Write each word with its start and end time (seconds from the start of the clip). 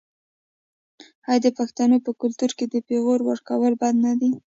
آیا 1.29 1.39
د 1.43 1.47
پښتنو 1.59 1.97
په 2.05 2.11
کلتور 2.21 2.51
کې 2.57 2.65
د 2.67 2.75
پیغور 2.87 3.19
ورکول 3.29 3.73
بد 3.81 3.95
نه 4.05 4.13
دي؟ 4.19 4.31